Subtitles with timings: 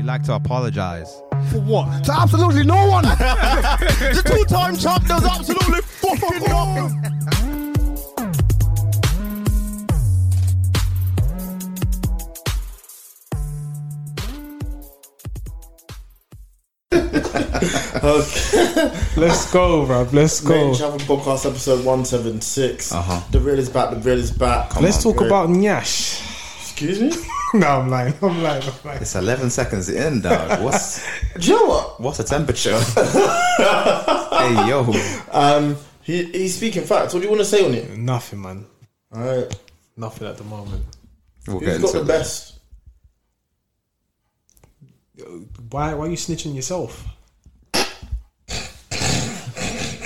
[0.00, 1.22] We like to apologize.
[1.50, 2.04] For what?
[2.04, 3.02] To absolutely no one.
[3.04, 6.96] the two-time champ does absolutely fucking nothing.
[18.02, 18.90] Okay.
[19.20, 20.14] Let's go, bruv.
[20.14, 20.70] Let's go.
[20.70, 22.92] Mate, Travel Podcast episode 176.
[22.92, 23.20] Uh-huh.
[23.32, 24.80] The real is back, the real is back.
[24.80, 25.26] Let's talk Great.
[25.26, 26.22] about Nyash.
[26.62, 27.12] Excuse me?
[27.54, 28.14] no, I'm lying.
[28.22, 28.62] I'm lying.
[28.62, 29.02] I'm lying.
[29.02, 30.62] It's 11 seconds in, dog.
[30.62, 31.04] What's
[31.38, 32.00] Do you know what?
[32.00, 32.78] what's the temperature?
[34.38, 34.92] hey, yo.
[35.32, 37.12] Um, he, he's speaking facts.
[37.14, 37.96] What do you want to say on it?
[37.96, 38.66] Nothing, man.
[39.14, 39.54] Alright.
[39.96, 40.84] Nothing at the moment.
[41.46, 42.18] We'll Who's get got into the that.
[42.18, 42.58] best?
[45.70, 45.94] Why?
[45.94, 47.04] Why are you snitching yourself?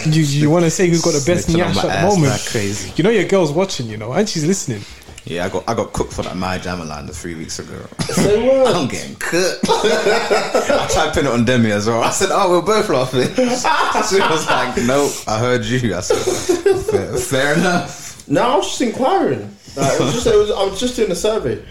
[0.06, 1.92] You, you want to say who's got the best Snitching on Nyash my at the
[1.92, 2.32] ass moment?
[2.32, 2.92] like crazy.
[2.96, 4.82] You know your girl's watching, you know, and she's listening.
[5.26, 7.86] Yeah, I got I got cooked for that My Jammer line three weeks ago.
[8.00, 8.76] Say what?
[8.76, 9.64] I'm getting cooked.
[9.68, 12.02] I tried to pin it on Demi as well.
[12.02, 16.82] I said, "Oh, we're both laughing." she was like, "Nope, I heard you." I said,
[16.84, 19.40] "Fair, fair enough." No, I was just inquiring.
[19.76, 21.64] Like, it was just, it was, I was just doing a survey.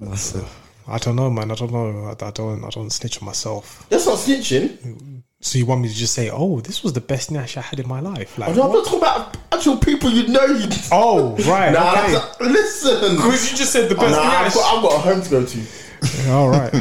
[0.00, 0.44] That's it.
[0.88, 1.50] I don't know, man.
[1.50, 2.04] I don't know.
[2.06, 2.64] I, I don't.
[2.64, 3.86] I don't snitch on myself.
[3.90, 5.07] That's not snitching.
[5.40, 7.78] So you want me to just say, "Oh, this was the best Nash I had
[7.78, 8.36] in my life"?
[8.38, 8.84] Like, I'm not what?
[8.84, 10.44] talking about actual people you know.
[10.46, 11.72] You, oh, right.
[11.72, 12.12] nah, okay.
[12.12, 13.16] that's- listen.
[13.16, 15.30] Because you just said the Oh, best nah, I've, got, I've got a home to
[15.30, 15.60] go to.
[16.30, 16.74] All right.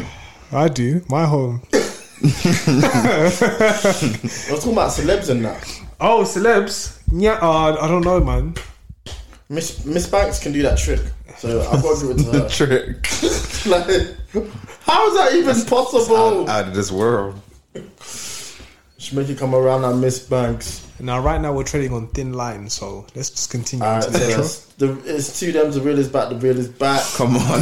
[0.52, 1.04] I do.
[1.08, 1.62] My home.
[1.74, 1.78] I
[3.30, 3.40] was
[4.50, 5.64] talking about celebs and that.
[6.02, 7.00] Oh, celebs.
[7.12, 7.34] Yeah.
[7.42, 8.56] Uh, I don't know, man.
[9.50, 11.00] Miss Miss Banks can do that trick,
[11.38, 12.50] so I've got to give it to her.
[12.50, 13.08] Trick
[13.68, 13.86] like,
[14.82, 16.50] how is that even possible?
[16.50, 17.40] out of this world.
[19.08, 20.86] Should make it come around that Miss Banks.
[21.00, 24.66] Now, right now, we're trading on thin line, so let's just continue Alright, into so
[24.78, 25.72] the the, it's two them.
[25.72, 26.28] The real is back.
[26.28, 27.02] The real is back.
[27.16, 27.62] Come on.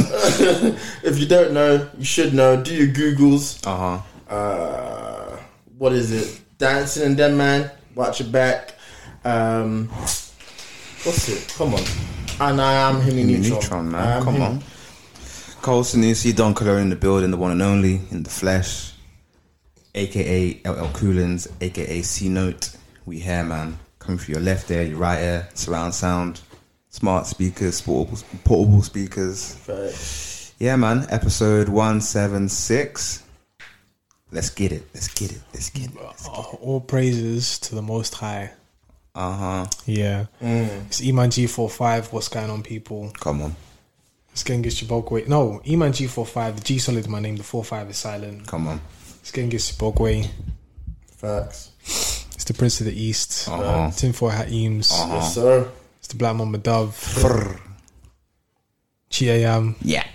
[1.04, 2.60] if you don't know, you should know.
[2.60, 3.64] Do your googles.
[3.64, 4.34] Uh huh.
[4.34, 5.36] Uh,
[5.78, 6.40] what is it?
[6.58, 7.70] Dancing and them man.
[7.94, 8.74] Watch your back.
[9.24, 9.86] Um,
[11.04, 11.54] what's it?
[11.56, 11.82] Come on.
[12.40, 13.52] And I am Henny Neutron.
[13.60, 14.16] Neutron, I man.
[14.18, 14.62] am Come Henny- on.
[15.62, 18.94] Cole Sanusi, Don Color in the building, the one and only, in the flesh.
[19.96, 22.76] AKA LL Coolins, AKA C Note.
[23.06, 23.78] We here, man.
[23.98, 26.40] Coming through your left ear, your right ear, surround sound,
[26.90, 29.56] smart speakers, portable, portable speakers.
[29.66, 30.52] Right.
[30.58, 31.06] Yeah, man.
[31.08, 33.22] Episode 176.
[34.32, 34.86] Let's get it.
[34.92, 35.40] Let's get it.
[35.54, 35.96] Let's get it.
[36.60, 38.52] All praises to the Most High.
[39.14, 39.66] Uh huh.
[39.86, 40.26] Yeah.
[40.40, 42.12] It's Iman G45.
[42.12, 43.12] What's going on, people?
[43.18, 43.56] Come on.
[44.32, 45.26] It's Genghis Chibokwe.
[45.26, 46.56] No, Iman G45.
[46.56, 47.36] The G solid is my name.
[47.36, 48.46] The 45 is silent.
[48.46, 48.80] Come on.
[49.26, 50.28] It's Genghis Chibokwe.
[51.16, 51.72] Facts.
[51.82, 53.48] It's the Prince of the East.
[53.48, 53.90] Uh-huh.
[53.90, 54.92] Tinfoil Hat Eames.
[54.92, 55.68] Yes, sir.
[55.98, 56.94] It's the Black Mama Dove.
[59.10, 59.74] Chiayam.
[59.82, 60.06] Yeah.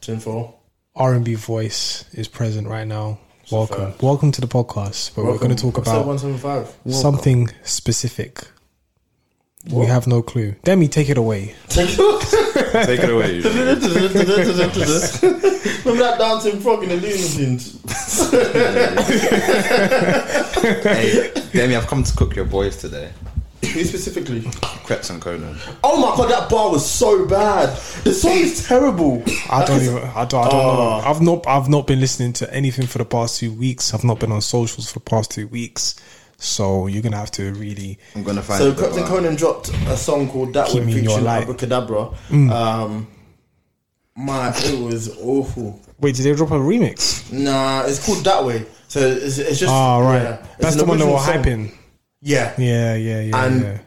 [0.00, 0.58] Tinfoil.
[0.96, 3.20] R&B voice is present right now.
[3.52, 3.94] Welcome.
[4.00, 5.14] Welcome to the podcast.
[5.14, 6.78] But we're going to talk about 175.
[6.92, 8.44] something specific.
[9.70, 10.56] We have no clue.
[10.64, 11.54] Demi, take it away.
[11.68, 11.96] Take
[12.74, 13.40] it away.
[15.84, 17.78] Remember that dancing frog in the Looney Tunes?
[20.62, 23.10] hey, Demi, I've come to cook your boys today.
[23.62, 24.40] Who specifically?
[24.42, 25.58] Krept and Konan.
[25.82, 27.70] Oh my god, that bar was so bad.
[28.04, 29.22] The song is terrible.
[29.50, 29.96] I don't even.
[29.98, 30.46] I don't.
[30.46, 30.74] I don't Oh.
[30.74, 31.00] know.
[31.04, 31.10] Ah.
[31.10, 31.46] I've not.
[31.46, 33.92] I've not been listening to anything for the past two weeks.
[33.92, 35.96] I've not been on socials for the past two weeks.
[36.38, 37.98] So you're gonna have to really.
[38.14, 40.92] I'm gonna find So Krept and Konan dropped a song called That Keep Way Me
[40.92, 42.10] in featuring Abracadabra.
[42.28, 42.50] Mm.
[42.50, 43.08] Um,
[44.16, 45.80] my, it was awful.
[46.00, 47.32] Wait, did they drop a remix?
[47.32, 48.66] Nah, it's called That Way.
[48.86, 49.72] So it's, it's just.
[49.72, 50.22] Ah, right.
[50.22, 51.42] yeah, That's the one they were original song.
[51.44, 51.74] hyping.
[52.20, 52.54] Yeah.
[52.56, 53.78] Yeah, yeah, yeah, And yeah.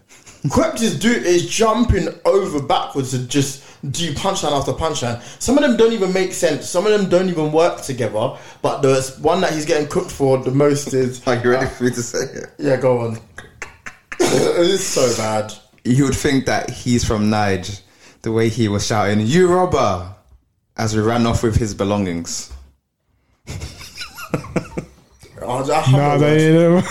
[0.47, 5.21] Krept is do is jumping over backwards and just do punchline after punchline.
[5.41, 6.69] Some of them don't even make sense.
[6.69, 8.37] Some of them don't even work together.
[8.61, 11.21] But the one that he's getting cooked for the most is.
[11.27, 12.49] Are you ready uh, for me to say it?
[12.59, 13.19] Yeah, go on.
[14.19, 15.53] it's so bad.
[15.83, 17.81] You would think that he's from Nige,
[18.21, 20.13] the way he was shouting, "You robber!"
[20.77, 22.51] as we ran off with his belongings.
[25.43, 26.87] Oh, I, have Nah, no they words.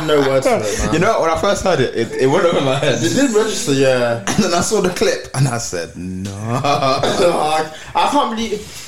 [0.00, 0.08] Ain't.
[0.10, 0.92] Have no words for it, man.
[0.94, 3.02] You know, when I first heard it, it, it went over my head.
[3.02, 4.18] It did register, yeah.
[4.28, 6.30] And then I saw the clip, and I said, "No,
[6.64, 8.84] I, I can't believe.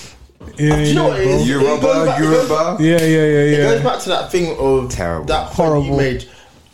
[0.56, 1.32] Yeah, Do you know yeah, what it bro.
[1.36, 1.48] is?
[1.48, 4.08] you It goes robber, back- you goes- robber." Yeah, yeah, yeah, It goes back to
[4.10, 5.26] that thing of Terrible.
[5.26, 5.86] that Horrible.
[5.86, 6.28] you made.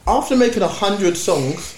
[0.06, 1.76] After making a hundred songs,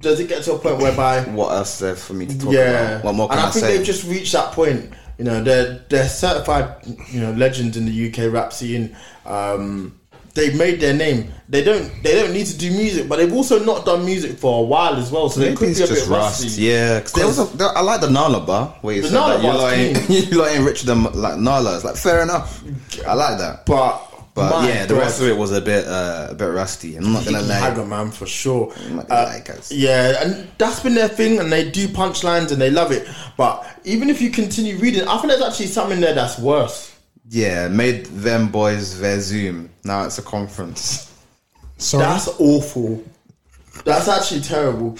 [0.00, 2.52] does it get to a point whereby What else is there for me to talk
[2.52, 2.70] yeah?
[2.98, 3.04] about?
[3.04, 3.76] What more can and I, I, think say?
[3.76, 4.92] they've just reached that point.
[5.18, 6.74] You know, they're they're certified,
[7.10, 8.94] you know, legends in the UK rap scene.
[9.24, 9.95] Um,
[10.36, 11.32] they've made their name.
[11.48, 14.60] They don't they don't need to do music, but they've also not done music for
[14.60, 15.28] a while as well.
[15.28, 16.44] So they Maybe could it's be a just bit rusty.
[16.46, 16.58] rust.
[16.58, 19.14] Yeah, 'cause there was a, there, I like the Nala bar where you The said
[19.14, 21.74] Nala that you ain't you lot ain't richer like Nala.
[21.76, 22.62] It's like fair enough.
[23.06, 23.64] I like that.
[23.66, 24.02] But
[24.34, 25.00] But my yeah, the God.
[25.00, 26.96] rest of it was a bit uh, a bit rusty.
[26.96, 27.54] I'm not gonna lie.
[27.54, 28.72] Hagger man for sure.
[28.84, 29.70] I'm not gonna Uh, lie, guys.
[29.72, 33.06] yeah, and that's been their thing, and they do punchlines and they love it.
[33.38, 36.90] But even if you continue reading, I think there's actually something there that's worse.
[37.28, 39.70] Yeah, made them boys their Zoom.
[39.84, 41.12] Now it's a conference.
[41.78, 42.04] Sorry.
[42.04, 43.02] That's awful.
[43.84, 44.96] That's actually terrible.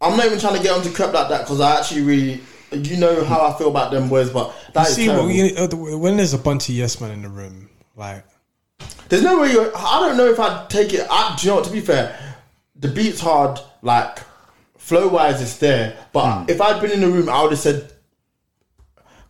[0.00, 2.40] I'm not even trying to get onto crap like that because I actually really,
[2.72, 5.26] you know how I feel about them boys, but that is See, terrible.
[5.26, 8.24] well, you, uh, when there's a bunch of yes men in the room, like
[9.08, 9.70] There's no way you.
[9.74, 11.06] I don't know if I'd take it.
[11.08, 11.64] I, do you know what?
[11.66, 12.36] To be fair,
[12.74, 13.60] the beat's hard.
[13.82, 14.18] Like
[14.76, 15.96] flow wise, it's there.
[16.12, 16.50] But Hmm.
[16.50, 17.91] if I'd been in the room, I would have said,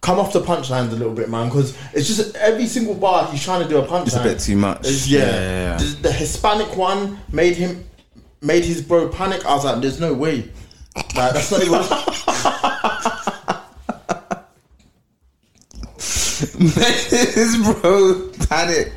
[0.03, 3.43] "Come off the punchlines a little bit, man," because it's just every single bar he's
[3.43, 4.07] trying to do a punchline.
[4.07, 4.87] It's a bit too much.
[5.07, 5.21] Yeah.
[5.21, 5.77] Yeah, yeah, yeah.
[5.79, 7.87] The, the Hispanic one made him
[8.43, 9.47] made his bro panic.
[9.47, 10.51] I was like, "There's no way."
[11.17, 11.83] Like that's not even.
[16.63, 18.93] His bro panic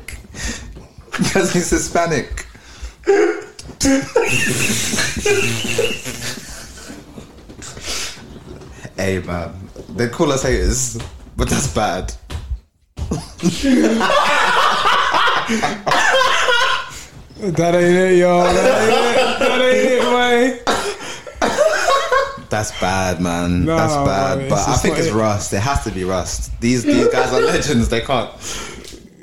[1.16, 2.46] because he's Hispanic.
[8.96, 9.65] hey man,
[9.96, 10.98] they call us haters,
[11.36, 12.12] but that's bad.
[17.40, 18.42] that ain't it, yo.
[18.44, 19.38] That ain't it.
[19.38, 20.60] That ain't it, man.
[22.48, 23.64] That's bad, man.
[23.64, 24.38] No, that's bad.
[24.38, 25.14] man, but I think it's it.
[25.14, 25.52] rust.
[25.52, 26.58] It has to be rust.
[26.60, 27.88] These these guys are legends.
[27.88, 28.30] They can't.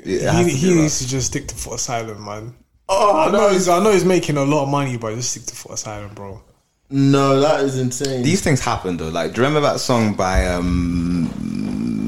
[0.04, 2.54] He, to he needs to just stick to Footasylum, man.
[2.88, 3.48] Oh I know no!
[3.48, 6.42] he's I know he's making a lot of money, but just stick to Footasylum, bro.
[6.90, 8.22] No, that is insane.
[8.22, 9.08] These things happen though.
[9.08, 11.30] Like, do you remember that song by um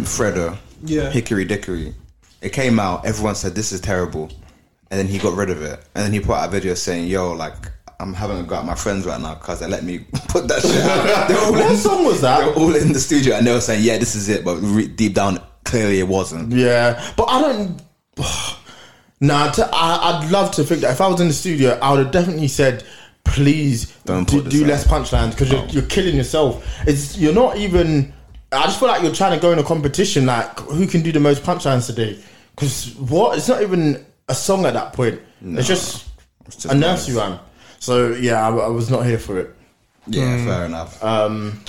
[0.04, 0.56] Fredo?
[0.84, 1.10] Yeah.
[1.10, 1.94] Hickory Dickory.
[2.42, 3.04] It came out.
[3.06, 4.30] Everyone said this is terrible,
[4.90, 5.80] and then he got rid of it.
[5.94, 7.54] And then he put out a video saying, "Yo, like."
[7.98, 10.60] I'm having a go at my friends right now because they let me put that
[10.60, 11.28] shit out.
[11.28, 12.40] They were all What in- song was that?
[12.40, 14.56] They were all in the studio and they were saying, "Yeah, this is it," but
[14.60, 16.52] re- deep down, clearly it wasn't.
[16.52, 17.82] Yeah, but I don't.
[19.18, 22.12] Nah, I'd love to think that if I was in the studio, I would have
[22.12, 22.84] definitely said,
[23.26, 28.12] "Please Don't do, do less punchlines because you're, you're killing yourself." It's you're not even.
[28.52, 31.12] I just feel like you're trying to go in a competition, like who can do
[31.12, 32.18] the most punchlines today?
[32.54, 33.36] Because what?
[33.36, 35.20] It's not even a song at that point.
[35.44, 36.06] It's just
[36.44, 37.22] just a nursery noise.
[37.30, 37.38] rhyme.
[37.80, 39.54] So yeah, I, I was not here for it.
[40.06, 40.46] Yeah, hmm.
[40.46, 41.02] fair enough.
[41.02, 41.60] Um,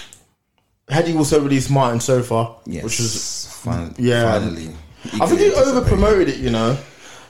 [0.89, 4.39] Headie also released Martin so far, yes, which was fin- yeah.
[4.39, 4.70] finally.
[5.22, 6.77] I think he Eagerly over promoted it, you know.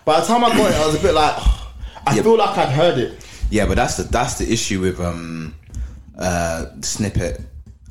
[0.06, 1.36] By the time I got it, I was a bit like,
[2.08, 2.22] I Yeah.
[2.22, 3.26] feel like I'd heard it.
[3.50, 5.56] Yeah, but that's the that's the issue with um
[6.18, 7.42] uh snippet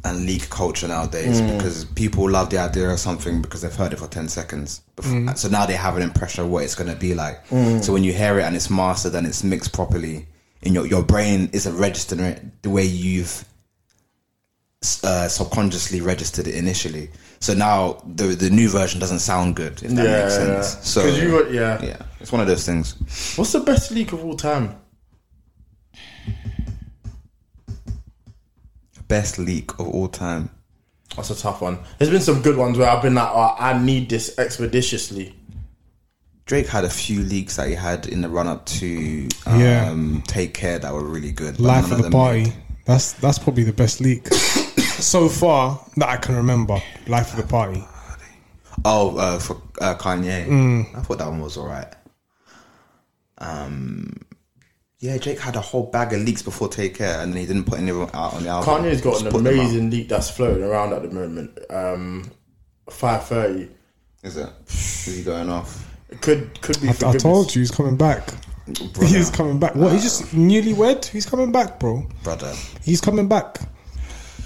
[0.04, 1.56] and leak culture nowadays Mm.
[1.56, 4.82] because people love the idea of something because they've heard it for ten seconds.
[4.94, 5.36] Before, Mm.
[5.36, 7.44] So now they have an impression of what it's gonna be like.
[7.82, 10.26] So when you hear it and it's mastered and it's mixed properly,
[10.62, 13.44] in your your brain isn't registering it the way you've
[15.02, 17.10] uh, subconsciously registered it initially.
[17.40, 19.82] So now the the new version doesn't sound good.
[19.82, 20.62] If that Yeah, makes yeah.
[20.62, 20.88] sense.
[20.88, 21.82] So 'Cause you yeah.
[21.82, 22.94] yeah, it's one of those things.
[23.36, 24.76] What's the best leak of all time?
[29.08, 30.50] Best leak of all time.
[31.14, 31.78] That's a tough one.
[31.98, 35.34] There's been some good ones where I've been like, oh, I need this expeditiously.
[36.46, 40.20] Drake had a few leaks that he had in the run up to um, Yeah.
[40.26, 41.56] Take Care that were really good.
[41.56, 42.44] but Life of the party.
[42.44, 42.52] made.
[42.84, 46.80] That's that's probably the best leak so far that I can remember.
[47.08, 47.84] Life of the party.
[48.84, 50.46] Oh, uh, for uh, Kanye.
[50.46, 50.96] Mm.
[50.96, 51.92] I thought that one was alright.
[53.38, 54.12] Um,
[55.06, 57.64] yeah, Drake had a whole bag of leaks before Take Care, and then he didn't
[57.64, 58.84] put any of them out on the album.
[58.84, 59.60] Kanye's got Just an put them out.
[59.60, 61.58] amazing leak that's floating around at the moment.
[61.70, 62.30] Um,
[62.90, 63.68] Five thirty.
[64.22, 64.48] Is it?
[64.68, 65.88] Is he going off?
[66.10, 66.88] It could could be.
[66.88, 68.28] I, I told you he's coming back.
[68.66, 69.74] Brother, He's coming back.
[69.76, 69.92] What?
[69.92, 71.04] He's just newlywed.
[71.06, 72.04] He's coming back, bro.
[72.24, 72.52] brother.
[72.82, 73.58] He's coming back.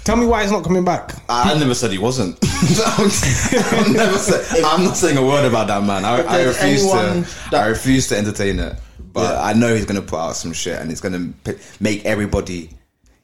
[0.03, 1.13] Tell me why he's not coming back.
[1.29, 2.37] I, I never said he wasn't.
[2.87, 6.05] I'm, never say, I'm not saying a word about that man.
[6.05, 7.25] I, I refuse to.
[7.51, 8.75] that- I refuse to entertain it.
[9.13, 9.43] But Yeah.
[9.43, 11.33] I know he's gonna put out some shit, and he's gonna
[11.79, 12.69] make everybody.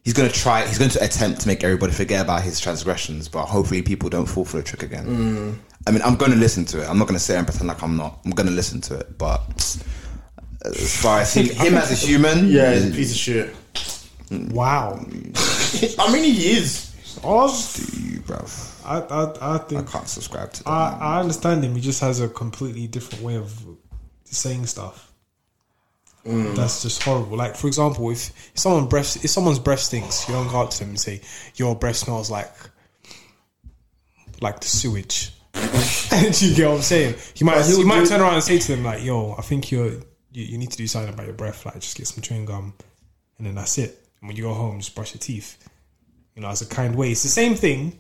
[0.04, 0.66] He's gonna try.
[0.66, 3.28] He's going to attempt to make everybody forget about his transgressions.
[3.28, 5.06] But hopefully, people don't fall for the trick again.
[5.06, 5.58] Mm.
[5.86, 6.90] I mean, I'm going to listen to it.
[6.90, 8.20] I'm not going to say and pretend like I'm not.
[8.26, 9.18] I'm going to listen to it.
[9.18, 9.42] But
[10.66, 13.56] as far as him, him as a human, Yeah, he's a piece of shit.
[14.32, 14.94] Wow.
[16.00, 16.94] I mean, he is.
[17.24, 18.86] Oz, you, bruv.
[18.86, 20.70] I, I, I I can't subscribe to that.
[20.70, 20.98] I.
[21.00, 21.76] I understand him.
[21.76, 23.54] He just has a completely different way of
[24.26, 25.07] saying stuff.
[26.28, 27.38] That's just horrible.
[27.38, 30.72] Like for example, if, if someone breath if someone's breath stinks, you don't go up
[30.72, 31.22] to them and say
[31.56, 32.52] your breath smells like
[34.42, 35.34] like the sewage.
[35.54, 37.16] and you get what I'm saying?
[37.36, 39.92] You might you might turn around and say to them like, "Yo, I think you're
[40.32, 41.66] you, you need to do something about your breath.
[41.66, 42.74] Like just get some chewing gum,
[43.38, 44.06] and then that's it.
[44.22, 45.58] And when you go home, just brush your teeth.
[46.36, 47.12] You know, as a kind way.
[47.12, 48.00] It's the same thing.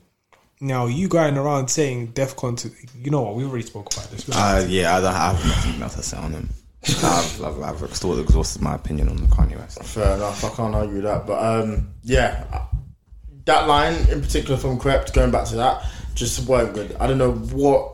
[0.59, 4.27] Now you going around saying DefCon to you know what we already spoke about this.
[4.29, 6.49] Uh, yeah, I don't have nothing else to say on him.
[7.03, 9.83] I've, I've, I've still exhausted my opinion on the Kanye West.
[9.83, 10.43] Fair enough.
[10.43, 11.25] I can't argue that.
[11.27, 12.65] But um, yeah,
[13.45, 16.95] that line in particular from Krept, going back to that, just weren't good.
[16.99, 17.93] I don't know what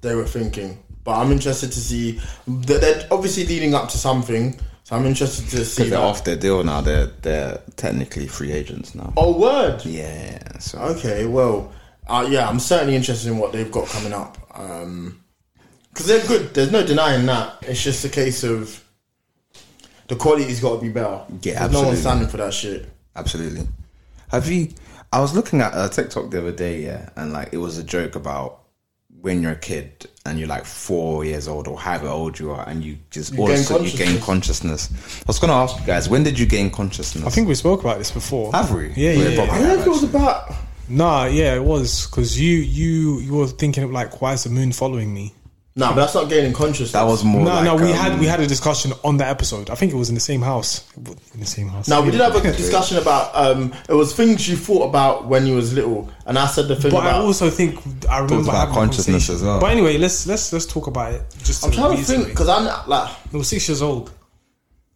[0.00, 2.20] they were thinking, but I'm interested to see.
[2.46, 6.00] that They're obviously leading up to something, so I'm interested to see they're that.
[6.00, 6.80] off their deal now.
[6.80, 9.12] They're they're technically free agents now.
[9.16, 9.84] Oh, word.
[9.84, 10.58] Yeah.
[10.58, 11.72] So Okay, well,
[12.08, 14.36] uh, yeah, I'm certainly interested in what they've got coming up.
[15.98, 16.54] Because they're good.
[16.54, 17.56] There's no denying that.
[17.62, 18.84] It's just a case of
[20.06, 21.22] the quality's got to be better.
[21.42, 22.00] Yeah, There's No one's absolutely.
[22.00, 22.88] standing for that shit.
[23.16, 23.68] absolutely.
[24.30, 24.68] Have you?
[25.12, 27.82] I was looking at a TikTok the other day, yeah, and like it was a
[27.82, 28.60] joke about
[29.22, 32.68] when you're a kid and you're like four years old or however old you are,
[32.68, 34.90] and you just You all of a sudden you gain consciousness.
[34.92, 37.24] I was going to ask you guys, when did you gain consciousness?
[37.26, 38.52] I think we spoke about this before.
[38.52, 38.92] Have we?
[38.94, 39.46] Yeah, We yeah, probably I yeah.
[39.46, 40.20] don't know have, if it was actually.
[40.20, 40.54] about.
[40.90, 44.50] Nah, yeah, it was because you you you were thinking of like, why is the
[44.50, 45.34] moon following me?
[45.78, 46.90] No, but that's not gaining consciousness.
[46.90, 47.44] That was more.
[47.44, 49.70] No, like, no, we um, had we had a discussion on that episode.
[49.70, 50.84] I think it was in the same house.
[50.96, 51.86] In the same house.
[51.86, 53.30] No, we did have a discussion about.
[53.32, 56.74] Um, it was things you thought about when you was little, and I said the
[56.74, 57.78] thing But I also think
[58.10, 59.60] I remember about having consciousness as well.
[59.60, 61.22] But anyway, let's let's let's talk about it.
[61.44, 64.10] Just I'm trying to think because I'm like, It was six years old.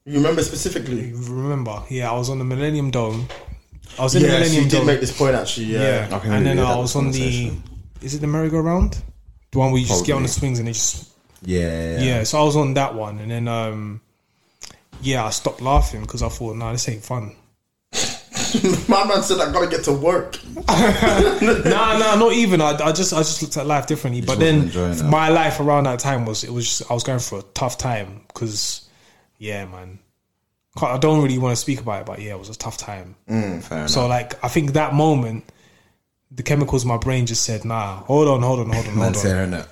[0.04, 1.12] you remember specifically.
[1.12, 1.80] Remember?
[1.90, 3.28] Yeah, I was on the Millennium Dome.
[4.00, 4.86] I was in the Yeah, Millennium you did Dome.
[4.86, 5.66] make this point actually.
[5.66, 7.52] yeah, Yeah, and then I was on the.
[8.00, 9.00] Is it the merry-go-round?
[9.52, 11.10] The one where you just get on the swings and they just
[11.42, 12.22] Yeah, Yeah.
[12.24, 14.00] so I was on that one, and then um,
[15.02, 17.36] yeah, I stopped laughing because I thought, nah, this ain't fun.
[18.88, 20.38] my man said I gotta get to work.
[20.56, 22.60] nah, nah, not even.
[22.60, 24.22] I, I just, I just looked at life differently.
[24.22, 25.04] But then enjoying it.
[25.04, 27.78] my life around that time was, it was, just, I was going through a tough
[27.78, 28.88] time because,
[29.38, 29.98] yeah, man,
[30.80, 33.14] I don't really want to speak about it, but yeah, it was a tough time.
[33.28, 33.90] Mm, fair enough.
[33.90, 35.44] So like, I think that moment,
[36.34, 38.98] the chemicals in my brain just said, nah, hold on, hold on, hold on, hold
[38.98, 39.30] Man's on.
[39.30, 39.66] hearing it.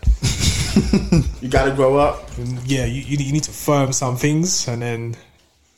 [1.42, 2.28] You gotta grow up.
[2.64, 5.16] Yeah, you, you you need to firm some things, and then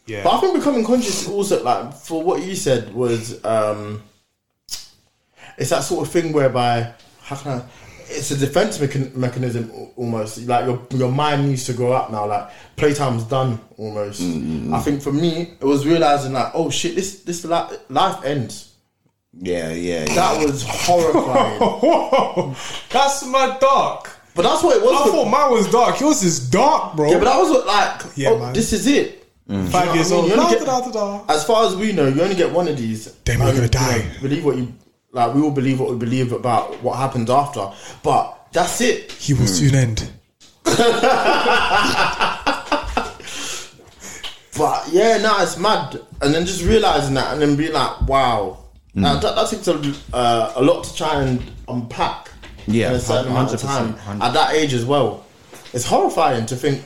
[0.07, 4.03] yeah, But I think becoming conscious also, like, for what you said was, um,
[5.57, 7.65] it's that sort of thing whereby, how can I,
[8.09, 10.45] it's a defense mechan- mechanism almost.
[10.47, 12.27] Like, your, your mind needs to grow up now.
[12.27, 14.21] Like, playtime's done almost.
[14.21, 18.72] I think for me, it was realizing, like, oh shit, this, this li- life ends.
[19.39, 20.15] Yeah, yeah, yeah.
[20.15, 22.55] That was horrifying.
[22.91, 24.11] That's my dark.
[24.35, 24.93] but that's what it was.
[25.01, 25.99] I for- thought mine was dark.
[26.01, 27.11] Yours is dark, bro.
[27.11, 28.53] yeah, but that was what, like, Yeah, oh, man.
[28.53, 29.27] this is it.
[29.49, 29.69] Mm.
[29.69, 30.27] Five know what years old.
[30.29, 31.25] You only Da, get- da, da, da.
[31.33, 33.09] As far as we know, you only get one of these.
[33.27, 34.07] We're And, gonna you know, die.
[34.21, 34.73] believe what you
[35.12, 35.35] like.
[35.35, 37.71] We all believe what we believe about what happens after,
[38.03, 39.11] but that's it.
[39.12, 39.49] He will mm.
[39.49, 40.11] soon end.
[44.57, 45.99] But yeah, no, it's mad.
[46.21, 48.59] And then just realizing that, and then being like, wow,
[48.95, 52.31] now that, that takes a, uh, a lot to try and unpack.
[52.67, 54.21] Yeah, in a certain amount of time 100%.
[54.21, 55.27] at that age as well.
[55.73, 56.85] It's horrifying to think,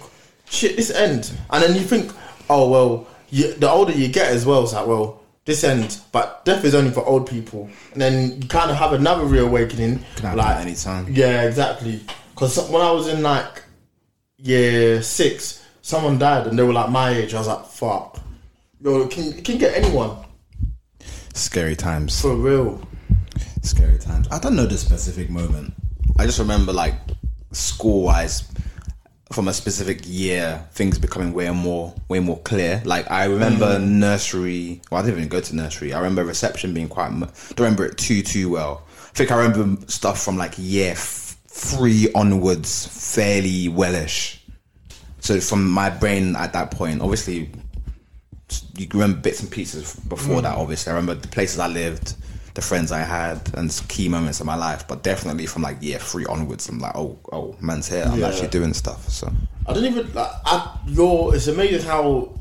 [0.48, 2.12] shit, this ends, and then you think,
[2.48, 6.44] oh well, you, the older you get as well, it's like, well, this ends, but
[6.46, 10.22] death is only for old people, and then you kind of have another reawakening, Can
[10.22, 11.06] happen like at any time.
[11.10, 12.00] Yeah, exactly.
[12.30, 13.62] Because when I was in like
[14.38, 17.34] year six, someone died, and they were like my age.
[17.34, 18.18] I was like, fuck,
[18.80, 20.16] yo, it can it can get anyone
[21.36, 22.20] Scary times.
[22.20, 22.80] for real.
[23.62, 24.26] Scary times.
[24.30, 25.74] I don't know the specific moment.
[26.18, 26.94] I just remember like
[27.52, 28.44] school wise
[29.32, 32.80] from a specific year, things becoming way more way more clear.
[32.86, 33.86] Like I remember mm.
[33.86, 34.80] nursery.
[34.90, 35.92] Well, I didn't even go to nursery.
[35.92, 37.10] I remember reception being quite.
[37.10, 38.86] Don't remember it too too well.
[38.88, 44.42] I think I remember stuff from like year f- three onwards fairly wellish.
[45.20, 47.50] So from my brain at that point, obviously
[48.76, 50.42] you remember bits and pieces before mm.
[50.42, 50.56] that.
[50.56, 52.14] Obviously, I remember the places I lived,
[52.54, 54.86] the friends I had and key moments in my life.
[54.86, 58.04] But definitely from like year three onwards, I'm like, oh, oh, man's here.
[58.04, 58.28] I'm Yeah.
[58.28, 59.08] actually doing stuff.
[59.08, 59.32] So
[59.66, 60.30] I don't even like.
[60.44, 62.38] I, your it's amazing how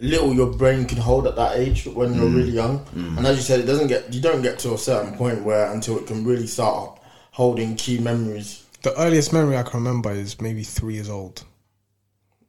[0.00, 2.36] little your brain can hold at that age when you're mm.
[2.36, 2.84] really young.
[2.86, 3.18] Mm.
[3.18, 5.70] And as you said, it doesn't get you don't get to a certain point where
[5.72, 6.98] until it can really start
[7.30, 8.64] holding key memories.
[8.82, 11.44] The earliest memory I can remember is maybe three years old.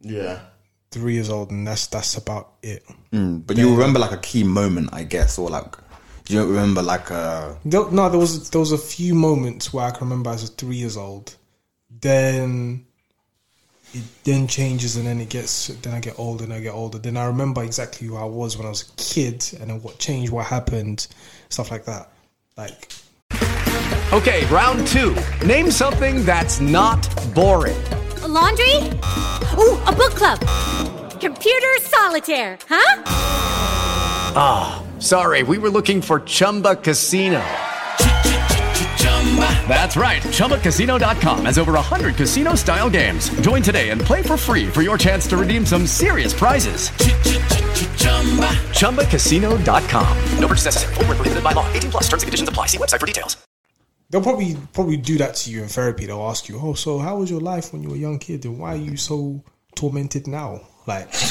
[0.01, 0.39] Yeah.
[0.95, 2.85] Three years old, and that's that's about it.
[3.11, 5.75] Mm, but you remember like a key moment, I guess, or like
[6.29, 9.85] you don't remember like a There- No, there was there was a few moments where
[9.85, 11.35] I can remember as a three years old.
[11.89, 12.85] Then
[13.93, 15.67] it then changes, and then it gets.
[15.67, 16.97] Then I get older, and I get older.
[16.97, 19.99] Then I remember exactly who I was when I was a kid, and then what
[19.99, 21.07] changed, what happened,
[21.49, 22.09] stuff like that.
[22.55, 22.87] Like
[24.13, 25.13] Okay, round two.
[25.45, 27.01] Name something that's not
[27.35, 27.75] boring.
[28.23, 28.77] A laundry?
[29.59, 30.39] Ooh, a book club.
[31.19, 33.03] Computer solitaire, huh?
[34.38, 37.43] Ah, sorry, we were looking for Chumba Casino.
[39.67, 40.22] That's right.
[40.22, 43.29] ChumbaCasino.com has over 100 casino style games.
[43.41, 46.89] Join today and play for free for your chance to redeem some serious prizes.
[48.77, 50.17] ChumbaCasino.com.
[50.39, 50.93] No purchase necessary.
[50.93, 51.69] Void where prohibited by law.
[51.74, 52.67] 18 plus terms and conditions apply.
[52.67, 53.36] See website for details.
[54.12, 56.05] they'll probably probably do that to you in therapy.
[56.05, 58.45] They'll ask you, "Oh, so how was your life when you were a young kid,
[58.45, 59.43] and why are you so
[59.75, 61.13] tormented now?" Like,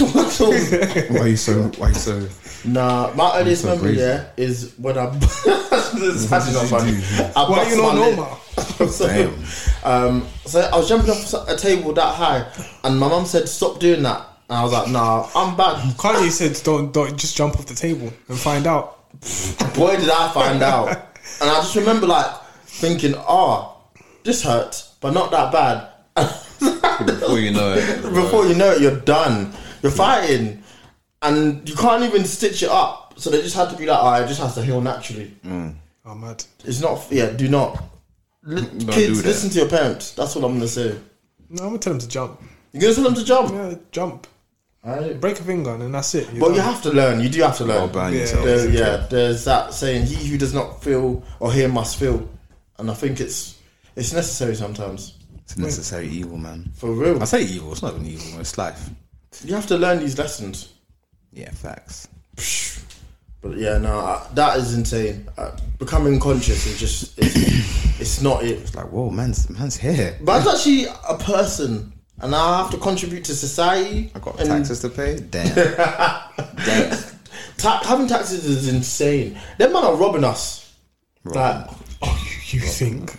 [1.10, 2.28] why are you so why are you so
[2.64, 4.00] Nah, my earliest so memory crazy.
[4.00, 5.06] yeah is when I.
[5.16, 6.96] this is not funny.
[7.36, 8.36] I why bust you not normal?
[8.88, 9.34] so, Damn.
[9.84, 12.46] um, so I was jumping off a table that high,
[12.84, 16.30] and my mum said, "Stop doing that." And I was like, "Nah, I'm bad." Kanye
[16.30, 19.10] said, "Don't don't just jump off the table and find out."
[19.74, 20.88] Boy, did I find out!
[21.40, 22.26] And I just remember like
[22.66, 23.76] thinking, "Oh,
[24.24, 25.88] this hurts, but not that bad."
[27.06, 28.02] Before you know it?
[28.14, 29.52] Before you know it, you're done.
[29.82, 30.62] You're fighting,
[31.22, 33.14] and you can't even stitch it up.
[33.16, 36.20] So they just had to be like, "Oh, it just has to heal naturally." I'm
[36.20, 36.44] mad.
[36.64, 37.06] It's not.
[37.10, 37.82] Yeah, do not.
[38.42, 39.28] Li- do kids, that.
[39.28, 40.12] listen to your parents.
[40.12, 40.96] That's what I'm gonna say.
[41.48, 42.40] No, I'm gonna tell him to jump.
[42.72, 43.52] You're gonna tell them to jump.
[43.52, 44.26] Yeah, jump.
[44.86, 45.18] Alright.
[45.18, 46.28] Break a finger and then that's it.
[46.30, 47.20] You're But you have to learn.
[47.20, 47.88] You do have to learn.
[47.88, 48.10] Or Yeah.
[48.10, 48.44] yourself.
[48.44, 52.28] There- yeah, there's that saying, "He who does not feel or hear must feel,"
[52.78, 53.54] and I think it's
[53.96, 55.14] it's necessary sometimes.
[55.44, 56.70] It's a necessary evil, man.
[56.76, 57.72] For real, I say evil.
[57.72, 58.40] It's not an evil.
[58.40, 58.88] It's life.
[59.44, 60.72] you have to learn these lessons.
[61.32, 62.08] Yeah, facts.
[63.42, 65.28] But yeah, no, I- that is insane.
[65.36, 67.36] Uh, becoming conscious is just it's,
[68.00, 68.58] it's not it.
[68.60, 70.16] It's like, whoa, man's man's here.
[70.22, 74.10] But I'm actually a person, and I have to contribute to society.
[74.14, 75.18] I got and taxes to pay.
[75.20, 75.54] Damn.
[76.64, 76.98] Damn.
[77.58, 79.38] Ta- having taxes is insane.
[79.58, 80.74] Them man are robbing us.
[81.24, 81.68] Like,
[82.48, 83.18] You think?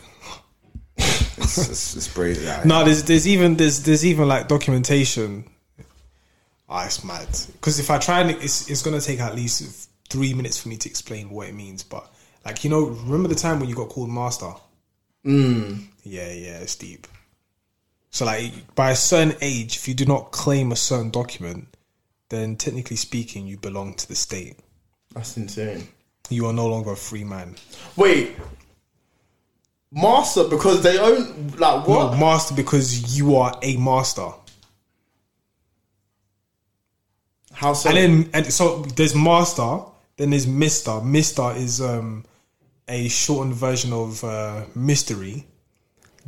[1.45, 2.43] It's, it's, it's crazy.
[2.45, 2.63] Yeah.
[2.65, 5.45] No, there's there's even there's there's even like documentation.
[6.67, 7.27] Ah, it's mad.
[7.53, 10.77] Because if I try and it's it's gonna take at least three minutes for me
[10.77, 11.83] to explain what it means.
[11.83, 12.11] But
[12.43, 14.51] like you know, remember the time when you got called master?
[15.25, 15.85] Mm.
[16.03, 17.07] Yeah, yeah, it's deep.
[18.09, 21.75] So like by a certain age, if you do not claim a certain document,
[22.29, 24.57] then technically speaking, you belong to the state.
[25.13, 25.87] that's insane.
[26.29, 27.55] You are no longer a free man.
[27.95, 28.35] Wait,
[29.95, 32.11] master because they own like what?
[32.11, 34.27] No, master because you are a master.
[37.53, 37.89] How so?
[37.89, 39.79] And then and so there's master,
[40.17, 41.01] then there's Mister.
[41.01, 42.25] Mister is um
[42.87, 45.47] a shortened version of uh, mystery.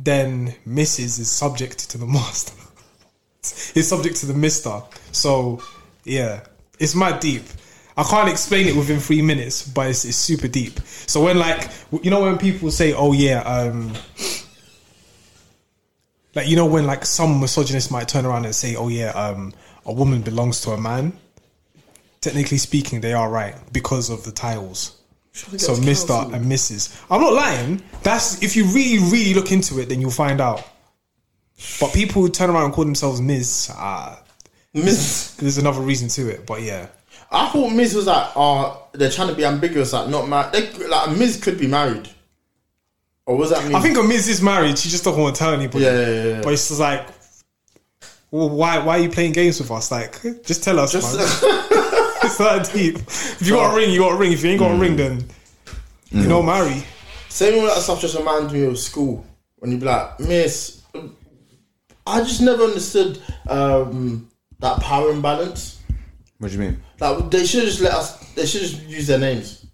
[0.00, 1.20] Then Mrs.
[1.20, 2.52] is subject to the master.
[3.42, 4.82] it's subject to the Mister.
[5.12, 5.62] So
[6.04, 6.40] yeah,
[6.78, 7.42] it's mad deep.
[7.98, 10.78] I can't explain it within three minutes, but it's, it's super deep.
[10.86, 13.92] So when like you know when people say, "Oh yeah," um,
[16.36, 19.52] like you know when like some misogynist might turn around and say, "Oh yeah, um,
[19.84, 21.12] a woman belongs to a man."
[22.20, 24.96] Technically speaking, they are right because of the titles.
[25.32, 27.04] So Mister and Mrs.
[27.10, 27.82] I'm not lying.
[28.04, 30.64] That's if you really, really look into it, then you'll find out.
[31.80, 33.72] But people who turn around and call themselves Ms.
[33.74, 34.22] Ah,
[34.72, 35.34] Miss.
[35.34, 36.46] there's another reason to it.
[36.46, 36.86] But yeah,
[37.30, 40.78] I thought Miz was like, oh, they're trying to be ambiguous, like not married.
[40.78, 42.08] Like Miz could be married,
[43.26, 43.64] or was that?
[43.64, 43.74] Mean?
[43.74, 44.28] I think a Ms.
[44.28, 44.78] is married.
[44.78, 45.84] She just doesn't want to tell anybody.
[45.84, 46.40] Yeah, yeah, yeah, yeah.
[46.42, 47.06] But it's just like,
[48.30, 48.78] well, why?
[48.78, 49.90] Why are you playing games with us?
[49.90, 50.92] Like, just tell us.
[50.92, 51.24] Just- man.
[52.22, 52.96] it's that deep.
[52.96, 54.32] If you got a ring, you got a ring.
[54.32, 55.28] If you ain't got a ring, then
[56.10, 56.82] you don't marry.
[57.28, 59.24] Same with that stuff just reminds me of school
[59.56, 60.82] when you be like, Miss,
[62.06, 65.77] I just never understood um, that power imbalance.
[66.38, 66.82] What do you mean?
[67.00, 68.16] Like they should just let us.
[68.34, 69.66] They should just use their names.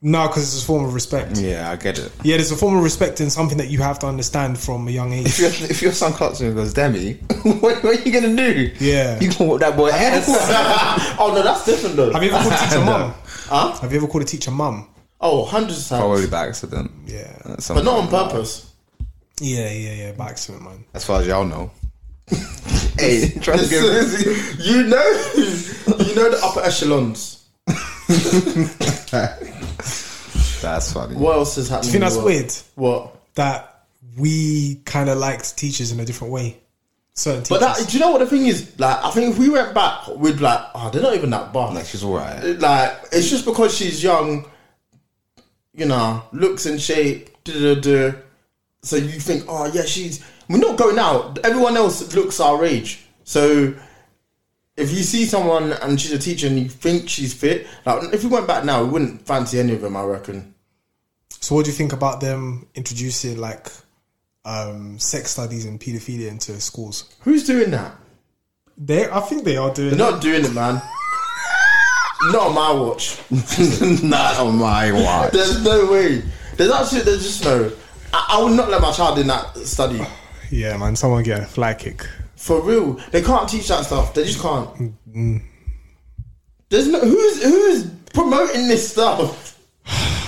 [0.00, 1.38] No, because it's a form of respect.
[1.38, 2.12] Yeah, I get it.
[2.22, 4.92] Yeah, there's a form of respect in something that you have to understand from a
[4.92, 5.26] young age.
[5.26, 8.36] If your if your son cuts you and goes, Demi, what, what are you gonna
[8.36, 8.72] do?
[8.78, 9.18] Yeah.
[9.18, 10.26] you gonna whoop that boy ass?
[11.18, 12.12] oh no, that's different though.
[12.12, 13.14] Have you ever called a teacher mum?
[13.24, 13.72] Huh?
[13.80, 14.88] Have you ever called a teacher mum?
[15.20, 16.00] Oh, hundreds of times.
[16.00, 16.92] Probably by accident.
[17.06, 17.36] Yeah.
[17.44, 18.72] But not on purpose.
[19.40, 20.12] Yeah, yeah, yeah.
[20.12, 20.84] By accident, man.
[20.94, 21.72] As far as y'all know.
[22.98, 24.62] Hey, trying to get busy.
[24.62, 27.44] You know, you know the upper echelons.
[30.60, 31.14] That's funny.
[31.16, 31.86] What else is Do happening?
[31.88, 32.26] you think that's world?
[32.26, 32.52] weird?
[32.74, 33.34] What?
[33.34, 33.84] That
[34.16, 36.58] we kind of liked teachers in a different way.
[37.14, 37.60] Certain teachers.
[37.60, 38.78] But that, do you know what the thing is?
[38.78, 41.52] Like, I think if we went back, we'd be like, oh, they're not even that
[41.52, 41.74] bad.
[41.74, 42.42] Like she's alright.
[42.42, 44.46] Uh, like it's just because she's young,
[45.74, 48.12] you know, looks in shape, da da da.
[48.82, 50.24] So you think, oh yeah, she's.
[50.48, 51.38] We're not going out.
[51.44, 53.06] Everyone else looks our age.
[53.24, 53.74] So
[54.78, 58.22] if you see someone and she's a teacher and you think she's fit, like if
[58.22, 59.96] we went back now, we wouldn't fancy any of them.
[59.96, 60.54] I reckon.
[61.28, 63.68] so, what do you think about them introducing like
[64.44, 67.12] um, sex studies and paedophilia into schools?
[67.20, 67.94] Who's doing that?
[68.78, 69.90] They, I think they are doing.
[69.90, 70.80] They're not doing it, man.
[72.30, 73.18] not on my watch.
[74.02, 75.32] Not on my watch.
[75.32, 76.22] There's no way.
[76.56, 77.72] There's actually there's just no.
[78.12, 80.00] I, I would not let my child in that study.
[80.50, 80.96] Yeah, man.
[80.96, 82.06] Someone get a fly kick.
[82.36, 84.14] For real, they can't teach that stuff.
[84.14, 84.66] They just can't.
[84.76, 85.42] Mm, mm.
[86.70, 89.58] There's no who's who's promoting this stuff.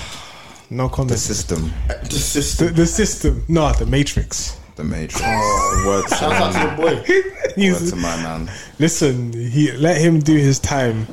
[0.72, 1.72] No uh, The system.
[1.88, 2.74] The The, system.
[2.74, 4.58] the system, no, the Matrix.
[4.76, 5.20] The Matrix.
[5.24, 6.66] Oh, word to Shout out to man.
[6.68, 6.94] your boy.
[7.08, 8.50] Word He's, to my man.
[8.78, 11.06] listen, he let him do his time.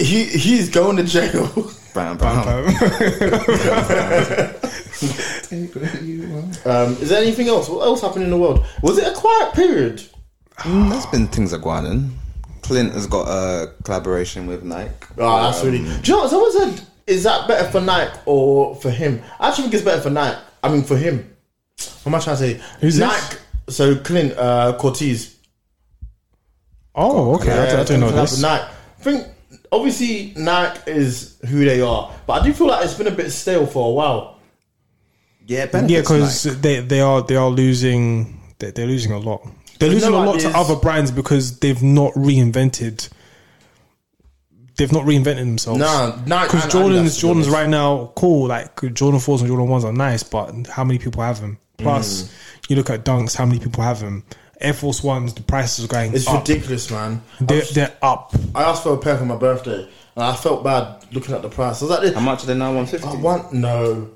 [0.00, 1.70] He he's going to jail.
[1.94, 2.74] Bam, bam.
[6.66, 7.68] Um, is there anything else?
[7.68, 8.64] What else happened in the world?
[8.82, 10.02] Was it a quiet period?
[10.58, 11.86] Mm, There's been things that go on.
[11.86, 12.18] in.
[12.62, 14.90] Clint has got a collaboration with Nike.
[15.18, 15.78] Oh, that's Um, really.
[15.78, 16.80] Do you know what someone said?
[17.06, 19.22] Is that better for Nike or for him?
[19.38, 20.38] I actually think it's better for Nike.
[20.62, 21.30] I mean, for him.
[22.02, 22.60] What am I trying to say?
[22.80, 23.06] Who's this?
[23.06, 23.36] Nike.
[23.68, 25.34] So Clint uh, Corteiz.
[26.94, 27.52] Oh, okay.
[27.52, 28.32] I, don't- I don't know this.
[28.32, 28.64] with Nike.
[28.64, 29.26] I think
[29.74, 33.30] obviously Nike is who they are, but I do feel like it's been a bit
[33.30, 34.38] stale for a while.
[35.46, 36.58] Yeah, Yeah, because Nike.
[36.60, 39.42] they they are they are losing they're, they're losing a lot.
[39.78, 40.52] They're There's losing no a lot ideas.
[40.52, 43.08] to other brands because they've not reinvented.
[44.76, 45.78] They've not reinvented themselves.
[45.80, 49.48] Nah, Nike because Jordans Adidas, to be Jordans right now cool like Jordan fours and
[49.48, 51.58] Jordan ones are nice, but how many people have them?
[51.76, 52.70] Plus, Mm.
[52.70, 54.24] you look at Dunks, how many people have them?
[54.64, 56.46] Air Force Ones, the prices are going It's up.
[56.46, 57.22] ridiculous, man.
[57.40, 58.34] They're, was- they're up.
[58.54, 59.82] I asked for a pair for my birthday,
[60.16, 61.82] and I felt bad looking at the price.
[61.82, 62.72] I was like, How much are they now?
[62.74, 63.06] 150?
[63.06, 64.10] I want no.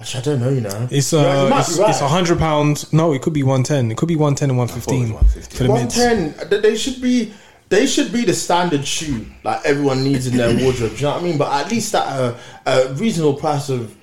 [0.00, 0.48] Actually, I don't know.
[0.50, 1.90] You know, It's Yeah, uh, might it's, be right.
[1.90, 2.92] it's a hundred pounds.
[2.92, 3.90] No, it could be one ten.
[3.90, 5.56] It could be one ten and one fifteen it was 115.
[5.56, 5.94] for the One mids.
[5.96, 6.48] ten.
[6.48, 7.32] They- They should be.
[7.70, 10.92] They should be the standard shoe like everyone needs in their wardrobe.
[10.92, 11.36] Do you know what I mean?
[11.36, 13.94] But at least at a, a reasonable price of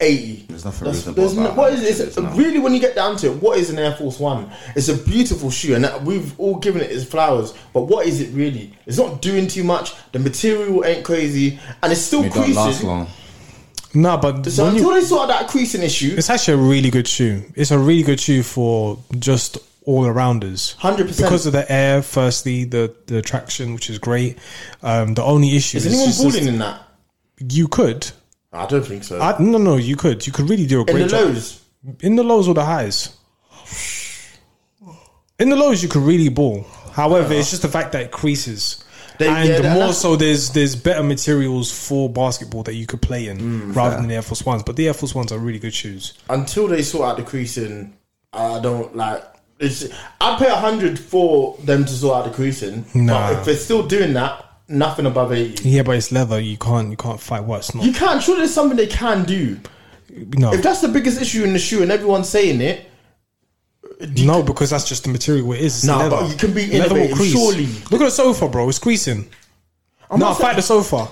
[0.00, 0.44] eighty.
[0.48, 2.00] There's nothing That's- reasonable there's no- about what how is much it?
[2.00, 4.18] it It's- is really, when you get down to it, what is an Air Force
[4.18, 4.50] One?
[4.74, 7.54] It's a beautiful shoe, and that- we've all given it its flowers.
[7.72, 8.72] But what is it really?
[8.86, 9.92] It's not doing too much.
[10.12, 12.88] The material ain't crazy, and it's still It don't last creasing.
[12.88, 13.06] long.
[13.96, 16.66] No, but So when until you, they sort out that creasing issue, it's actually a
[16.68, 17.44] really good shoe.
[17.54, 20.74] It's a really good shoe for just all arounders.
[20.80, 21.26] 100%.
[21.28, 22.02] because of the air.
[22.02, 24.38] Firstly, the the traction, which is great.
[24.82, 26.80] Um, the only issue is is anyone just- balling in that?
[27.48, 28.10] you could.
[28.54, 29.20] I don't think so.
[29.20, 30.26] I, no, no, you could.
[30.26, 31.60] You could really do a great in the job lows,
[32.00, 33.16] in the lows or the highs.
[35.38, 36.64] In the lows, you could really ball.
[36.92, 38.84] However, it's just the fact that it creases.
[39.18, 42.74] They- and yeah, the that- more that's- so, there's there's better materials for basketball that
[42.74, 44.62] you could play in Mm, rather than the Air Force Ones.
[44.64, 46.14] But the Air Force Ones are really good shoes.
[46.30, 47.94] until they sort out the creasing,
[48.32, 49.22] I don't like.
[49.60, 49.84] It's,
[50.20, 52.84] I'd pay a hundred for them to sort out the creasing.
[52.94, 53.30] Nah.
[53.30, 55.68] But if they're still doing that, nothing above eighty.
[55.68, 56.40] Yeah, but it's leather.
[56.40, 57.84] You can't you can't fight what it's not.
[57.84, 58.22] You can't.
[58.22, 59.58] Sure, there's something they can do.
[60.10, 62.86] no, If that's the biggest issue in the shoe and everyone's saying it,
[64.18, 65.76] no, because that's just the material it is.
[65.76, 66.16] It's Nah, leather.
[66.16, 67.32] but you can be innovative, crease.
[67.32, 67.66] surely.
[67.90, 68.68] Look at the sofa, bro.
[68.68, 69.28] It's creasing.
[70.10, 71.08] I'm no, not fight the sofa.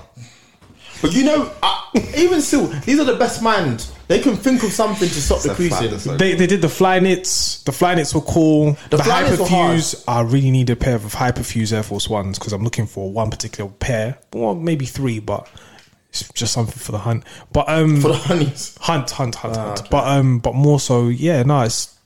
[1.00, 3.91] but you know, I, even still, these are the best minds.
[4.08, 5.90] They can think of something to stop the Except creasing.
[5.90, 6.18] the sofa.
[6.18, 7.62] They, they did the fly knits.
[7.62, 8.72] The fly knits were cool.
[8.90, 10.04] The The, fly knits were hyperfuse.
[10.08, 13.30] I really need a pair of hyperfuse Air Force Ones because I'm looking for one
[13.30, 15.48] particular pair, well maybe three, but
[16.10, 17.24] it's just something for the hunt.
[17.52, 18.76] But um, For the honeys.
[18.80, 19.88] hunt, hunt, hunt, Ah, hunt.
[19.90, 21.96] But um, but more so, yeah, no, it's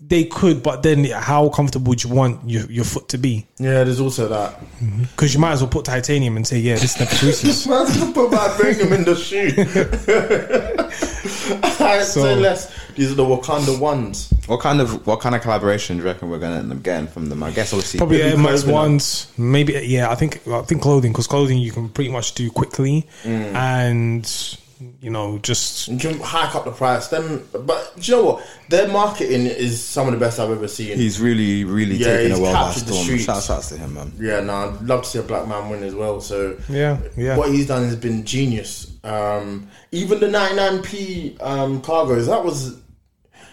[0.00, 3.46] they could, but then how comfortable do you want your, your foot to be?
[3.58, 4.58] Yeah, there's also that.
[5.10, 7.66] Because you might as well put titanium and say, yeah, this never creases.
[7.66, 9.50] Man's gonna put vibranium in the shoe.
[11.84, 12.72] I'd So- say less.
[12.96, 14.30] These are the Wakanda ones.
[14.46, 16.82] What kind of what kind of collaboration do you reckon we're going to end up
[16.82, 17.42] getting from them?
[17.42, 18.72] I guess obviously Probably Maybe Air Max clothing.
[18.74, 20.10] ones, maybe yeah.
[20.10, 23.54] I think I think clothing because clothing you can pretty much do quickly, Mm.
[23.54, 24.56] and
[25.00, 25.90] you know, just
[26.22, 27.08] hike up the price.
[27.08, 28.46] Them, but do you know what?
[28.68, 30.96] Their marketing is some of the best I've ever seen.
[30.96, 33.04] He's really, really Yeah, taken he's world by captured the storm.
[33.04, 33.24] streets.
[33.24, 34.12] Shouts outs to him, man.
[34.18, 36.20] Yeah, no, I'd love to see a black man win as well.
[36.20, 37.36] So Yeah, yeah.
[37.36, 38.90] what he's done has been genius.
[39.04, 42.78] Um, even the 99p um, cargoes, that was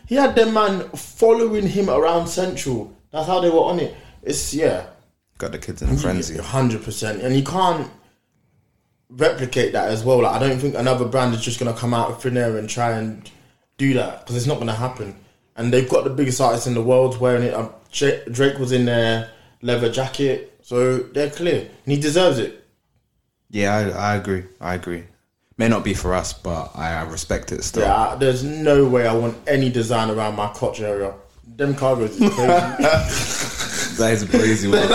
[0.08, 2.94] he had them man following him around Central.
[3.12, 3.96] That's how they were on it.
[4.24, 4.86] It's yeah,
[5.38, 6.38] Got the kids in a frenzy.
[6.38, 7.90] hundred percent, and you can't
[9.10, 10.22] replicate that as well.
[10.24, 12.70] Like I don't think another brand is just gonna come out of thin air and
[12.70, 13.30] try and
[13.78, 15.16] do that because it's not gonna happen.
[15.56, 17.54] And they've got the biggest artists in the world wearing it.
[17.54, 19.30] Um, Drake was in their
[19.62, 22.64] leather jacket, so they're clear, and he deserves it.
[23.50, 24.44] Yeah, I, I agree.
[24.62, 25.06] I agree.
[25.58, 27.84] May not be for us, but I, I respect it still.
[27.84, 31.14] Yeah, I- there's no way I want any design around my crotch area.
[31.56, 33.38] Them cargos is crazy.
[33.98, 34.90] That is you put it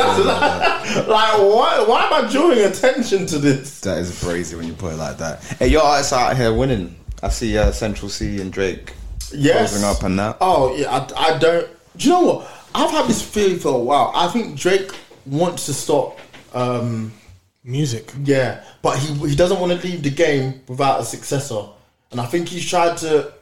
[1.08, 1.38] like that.
[1.40, 1.84] why?
[1.86, 3.80] Why am I drawing attention to this?
[3.80, 5.42] That is brazy when you put it like that.
[5.44, 6.96] Hey, your artists out here winning.
[7.22, 8.94] I see uh, Central Cee and Drake
[9.32, 9.82] Yes.
[9.82, 10.36] up and that.
[10.40, 11.68] Oh yeah, I, I don't.
[11.96, 12.50] Do you know what?
[12.74, 14.12] I've had this theory for a while.
[14.14, 14.90] I think Drake
[15.26, 16.18] wants to stop.
[16.54, 17.12] Um,
[17.64, 18.12] music.
[18.24, 21.64] yeah, but he he doesn't want to leave the game without a successor,
[22.10, 23.32] and I think he's tried to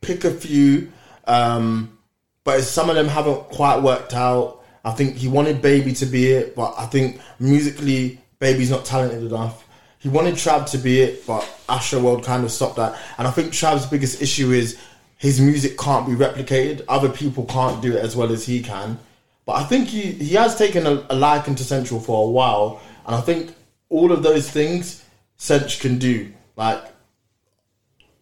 [0.00, 0.90] pick a few,
[1.26, 1.96] um,
[2.44, 4.62] but some of them haven't quite worked out.
[4.86, 9.24] I think he wanted Baby to be it, but I think musically, Baby's not talented
[9.24, 9.64] enough.
[9.98, 12.96] He wanted Trav to be it, but Astroworld kind of stopped that.
[13.18, 14.78] And I think Trav's biggest issue is
[15.18, 16.84] his music can't be replicated.
[16.88, 18.96] Other people can't do it as well as he can.
[19.44, 22.80] But I think he, he has taken a, a liking to Central for a while,
[23.06, 23.54] and I think
[23.88, 25.04] all of those things
[25.36, 26.32] Central can do.
[26.54, 26.80] Like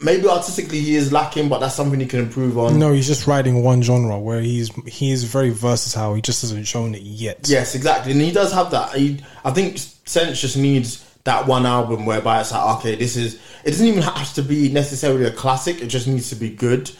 [0.01, 2.79] maybe artistically he is lacking, but that's something he can improve on.
[2.79, 6.15] No, he's just riding one genre where he's he is very versatile.
[6.15, 7.49] He just hasn't shown it yet.
[7.49, 8.95] Yes, exactly, and he does have that.
[8.95, 13.41] He, I think Sense just needs that one album whereby it's like, okay, this is.
[13.65, 15.81] It doesn't even have to be necessarily a classic.
[15.81, 16.91] It just needs to be good,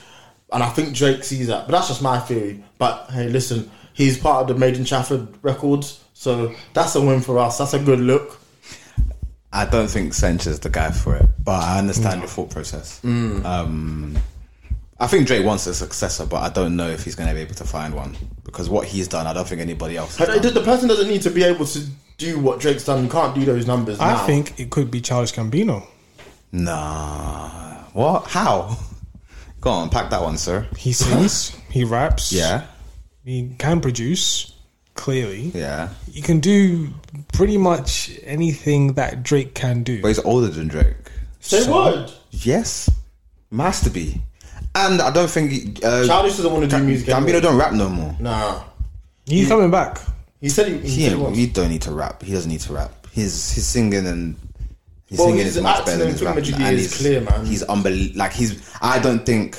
[0.53, 1.67] and I think Drake sees that.
[1.67, 2.65] But that's just my theory.
[2.79, 7.21] But hey, listen, he's part of the Made in Trafford records, so that's a win
[7.21, 7.59] for us.
[7.59, 8.41] That's a good look.
[9.55, 13.01] I don't think Sench is the guy for it, but I understand your thought process.
[13.03, 13.45] Mm.
[13.45, 14.19] Um,
[14.99, 17.41] I think Drake wants a successor, but I don't know if he's going to be
[17.41, 20.17] able to find one because what he's done, I don't think anybody else.
[20.17, 20.55] Has The done.
[20.55, 21.87] the person doesn't need to be able to
[22.19, 23.03] do what Drake's done.
[23.05, 23.99] You can't do those numbers.
[24.01, 24.27] I now.
[24.27, 25.87] think it could be Childish Gambino.
[26.53, 28.27] Nah, what?
[28.27, 28.77] How?
[29.61, 30.67] Go on, pack that one, sir.
[30.77, 32.67] He sings, he raps, Yeah,
[33.25, 34.54] he can produce.
[34.95, 36.89] Clearly, yeah, he can do
[37.33, 40.01] pretty much anything that Drake can do.
[40.01, 40.95] but he's older than Drake.
[41.41, 42.13] say So- word.
[42.31, 42.89] Yes,
[43.51, 44.23] Master to be.
[44.77, 47.09] And I don't think uh, Childish doesn't want to do music.
[47.09, 47.41] Gambino anymore.
[47.43, 48.17] don't rap no more.
[48.21, 48.63] Nah,
[49.27, 50.01] He's coming back.
[50.41, 50.79] he said he.
[50.79, 52.23] he, He, he wants- he don't need to rap.
[52.23, 53.07] He doesn't need to rap.
[53.13, 54.37] His his singing and
[55.07, 56.55] his Well, singing his is much better than and his rapping.
[56.55, 57.47] And is he's clear, man.
[57.47, 58.19] He's unbelievable.
[58.19, 58.69] Like he's.
[58.81, 59.57] I don't think.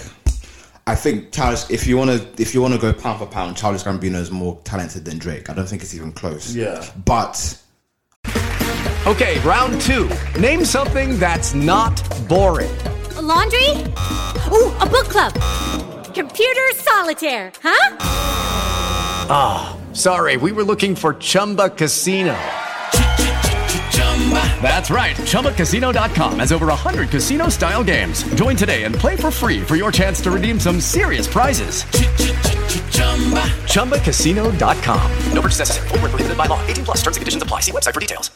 [0.87, 1.69] I think Charles.
[1.71, 4.29] If you want to, if you want to go pound for pound, Childish Gambino is
[4.29, 5.49] more talented than Drake.
[5.49, 6.55] I don't think it's even close.
[6.55, 6.85] Yeah.
[7.05, 7.59] But
[9.07, 10.09] Okay, round two.
[10.39, 11.93] Name something that's not
[12.27, 12.75] boring.
[13.17, 13.69] A laundry?
[14.51, 15.31] Ooh, a book club.
[16.15, 17.97] Computer solitaire, huh?
[19.29, 22.35] Ah, sorry, we were looking for Chumba Casino.
[24.61, 25.15] That's right.
[25.15, 28.23] ChumbaCasino.com has over 100 casino style games.
[28.33, 31.83] Join today and play for free for your chance to redeem some serious prizes.
[33.75, 35.11] ChumbaCasino.com.
[35.33, 35.87] No purchase necessary.
[35.89, 36.65] Void where prohibited by law.
[36.65, 36.97] 18 plus.
[37.03, 37.59] Terms and conditions apply.
[37.59, 38.31] See website for details.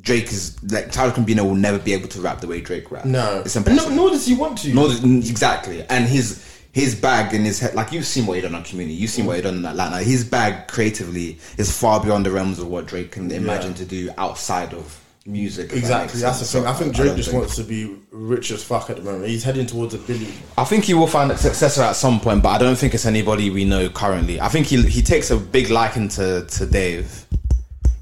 [0.00, 3.06] Drake is like Tyler Gambino will never be able to rap the way Drake raps.
[3.06, 3.96] No, it's no, impossible.
[3.96, 4.72] nor does he want to.
[4.72, 5.82] No, exactly.
[5.88, 8.94] And his his bag in his head, like you've seen what he done on Community,
[8.94, 9.98] you've seen what he done in Atlanta.
[9.98, 14.10] His bag creatively is far beyond the realms of what Drake can imagine to do
[14.18, 15.66] outside of music.
[15.66, 16.20] if that exactly.
[16.20, 16.64] That's the sense.
[16.64, 16.72] thing.
[16.72, 19.26] I think Drake don't just think- wants to be rich as fuck at the moment.
[19.28, 20.32] He's heading towards a billion.
[20.56, 23.06] I think he will find a successor at some point, but I don't think it's
[23.06, 24.40] anybody we know currently.
[24.40, 27.26] I think he he takes a big liking to to Dave,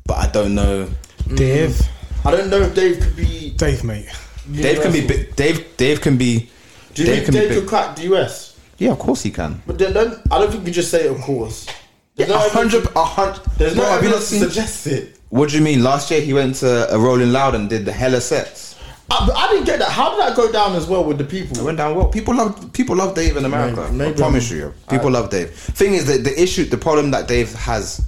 [0.07, 0.89] but I don't know.
[1.25, 1.37] Mm.
[1.37, 1.81] Dave,
[2.25, 3.51] I don't know if Dave could be.
[3.57, 4.07] Dave, mate.
[4.53, 6.51] Dave can be Dave Dave can be.
[6.95, 7.59] Do you Dave think can be Dave big.
[7.61, 8.58] could crack the US?
[8.79, 9.61] Yeah, of course he can.
[9.67, 11.07] But then, then I don't think you just say.
[11.09, 11.67] Of course.
[12.15, 13.45] There's Yeah, no hundred, a hundred.
[13.57, 15.19] There's no Bro, have you not evidence to suggest it.
[15.31, 15.83] What do you mean?
[15.83, 18.77] Last year he went to a Rolling Loud and did the hella sets.
[19.11, 19.89] I, I didn't get that.
[19.91, 21.59] How did that go down as well with the people?
[21.59, 22.09] It went down well.
[22.09, 23.83] People love people love Dave in America.
[23.91, 25.51] Maybe- maybe I promise I'm- you, people love Dave.
[25.51, 28.05] Thing is that the issue, the problem that Dave has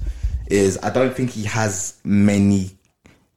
[0.49, 2.71] is I don't think he has many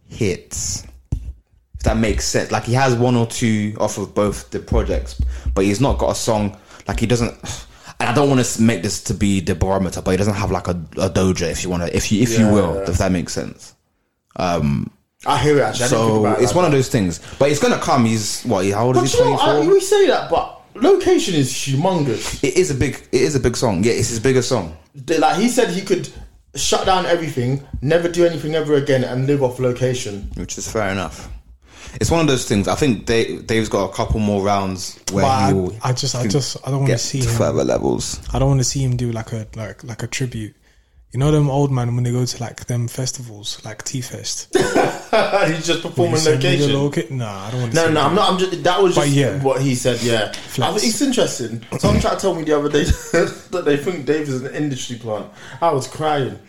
[0.07, 0.83] hits.
[1.11, 5.21] If that makes sense, like he has one or two off of both the projects,
[5.53, 6.57] but he's not got a song.
[6.87, 7.33] Like he doesn't.
[7.99, 10.51] And I don't want to make this to be the barometer, but he doesn't have
[10.51, 12.89] like a, a Doja, if you want to, if you if you will, yeah.
[12.89, 13.75] if that makes sense.
[14.35, 14.91] Um,
[15.25, 15.61] I hear it.
[15.61, 17.19] Actually, I didn't think So it it's like one of those things.
[17.39, 18.05] But it's gonna come.
[18.05, 18.65] He's what?
[18.71, 19.29] How old is But he?
[19.29, 19.73] you know, I, four.
[19.73, 22.43] we say that, but location is humongous.
[22.43, 22.95] It is a big.
[23.11, 23.83] It is a big song.
[23.83, 24.75] Yeah, it's his biggest song.
[25.19, 26.09] Like he said, he could
[26.55, 30.29] shut down everything, never do anything ever again, and live off location.
[30.35, 31.29] which is fair enough.
[32.01, 32.67] It's one of those things.
[32.67, 35.75] I think Dave, Dave's got a couple more rounds where But he I- will.
[35.83, 37.37] I just- I just- I don't wanna see to him.
[37.37, 38.19] further levels.
[38.33, 40.55] I don't want to see him do like a like like a tribute.
[41.11, 44.47] You know them old man when they go to like them festivals like T Fest.
[44.55, 46.71] He's just performing location.
[47.19, 47.75] Nah, I don't want to.
[47.75, 48.05] No, no, that.
[48.07, 48.31] I'm not.
[48.31, 48.63] I'm just.
[48.63, 49.39] That was just yeah.
[49.43, 50.01] what he said.
[50.01, 51.63] Yeah, I it's interesting.
[51.77, 52.83] Someone tried to tell me the other day
[53.51, 55.27] that they think Dave is an industry plant.
[55.61, 56.39] I was crying.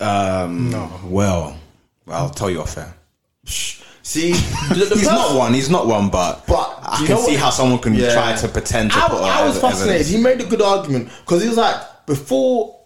[0.00, 0.90] Um, no.
[1.04, 1.56] Well,
[2.08, 2.94] I'll tell you off air.
[4.08, 5.52] See, the, the He's person- not one.
[5.52, 6.08] He's not one.
[6.08, 8.14] But But I can see how someone can Yeah.
[8.14, 9.20] try to pretend to I, put.
[9.20, 10.00] I was fascinated.
[10.00, 10.08] evidence.
[10.08, 12.80] He made a good argument because he was like, before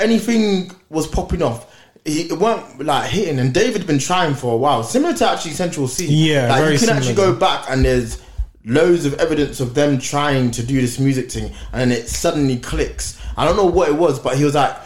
[0.00, 1.72] anything was popping off,
[2.04, 3.38] he, it weren't like hitting.
[3.38, 6.06] And David had been trying for a while, similar to actually Central Cee.
[6.32, 8.20] Yeah, like very you can actually go back and there's
[8.64, 13.20] loads of evidence of them trying to do this music thing, and it suddenly clicks.
[13.36, 14.76] I don't know what it was, but he was like,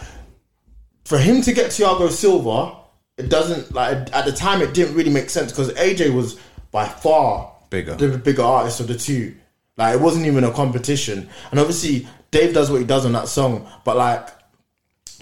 [1.04, 2.76] for him to get Thiago Silva,
[3.18, 6.38] it doesn't like at the time it didn't really make sense because AJ was
[6.70, 7.94] by far Bigger.
[7.94, 9.34] the bigger artist of the two.
[9.76, 13.28] Like it wasn't even a competition, and obviously Dave does what he does on that
[13.28, 14.28] song, but like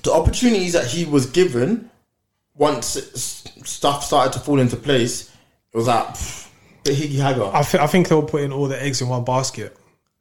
[0.02, 1.90] the opportunities that he was given
[2.57, 2.87] once
[3.64, 5.30] stuff started to fall into place,
[5.72, 6.48] it was like pff,
[6.85, 7.50] bit higgy hagger.
[7.52, 9.76] I, th- I think they were putting all the eggs in one basket,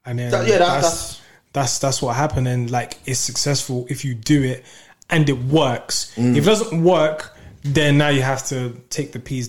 [0.06, 2.48] and then That- yeah, that- that's, that's that's what happened.
[2.48, 4.64] And like, it's successful if you do it
[5.12, 6.12] and it works.
[6.16, 6.36] Mm.
[6.36, 7.33] If it doesn't work,
[7.64, 9.48] then now you have to take the P's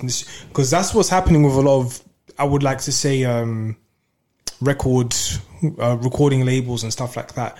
[0.48, 2.00] because that's what's happening with a lot of.
[2.38, 3.76] I would like to say, um,
[4.60, 5.14] record
[5.78, 7.56] uh, recording labels and stuff like that.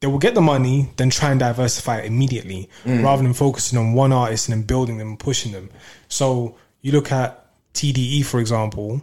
[0.00, 3.02] They will get the money, then try and diversify it immediately, Mm.
[3.04, 5.70] rather than focusing on one artist and then building them and pushing them.
[6.08, 9.02] So you look at TDE, for example.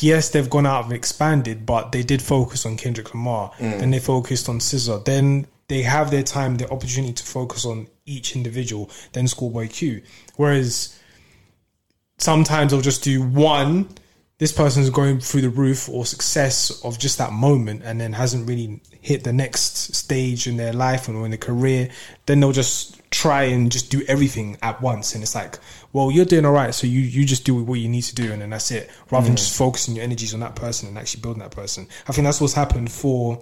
[0.00, 3.52] Yes, they've gone out and expanded, but they did focus on Kendrick Lamar.
[3.58, 3.78] Mm.
[3.78, 5.04] Then they focused on SZA.
[5.04, 8.90] Then they have their time, their opportunity to focus on each individual.
[9.12, 10.02] Then Schoolboy Q.
[10.36, 10.98] Whereas
[12.18, 13.88] sometimes I'll just do one.
[14.38, 18.48] This person's going through the roof or success of just that moment, and then hasn't
[18.48, 21.88] really hit the next stage in their life or in their career.
[22.26, 25.56] Then they'll just try and just do everything at once, and it's like,
[25.92, 28.32] well, you're doing all right, so you you just do what you need to do,
[28.32, 28.90] and then that's it.
[29.08, 29.38] Rather than Mm.
[29.38, 31.86] just focusing your energies on that person and actually building that person.
[32.08, 33.40] I think that's what's happened for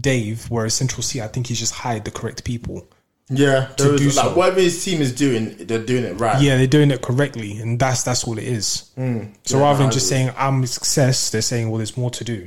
[0.00, 0.46] Dave.
[0.48, 2.86] Whereas Central Cee, I think he's just hired the correct people.
[3.30, 4.34] Yeah, to there was, do like so.
[4.34, 6.42] whatever his team is doing, they're doing it right.
[6.42, 8.90] Yeah, they're doing it correctly, and that's that's all it is.
[8.98, 9.32] Mm.
[9.44, 12.24] So Yeah, rather than just saying I'm a success, they're saying well, there's more to
[12.24, 12.46] do,